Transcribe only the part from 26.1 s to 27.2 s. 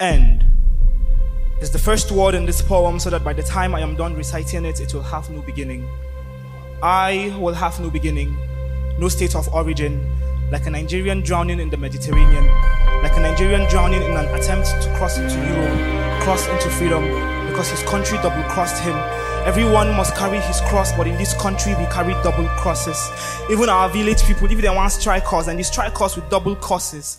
with double crosses.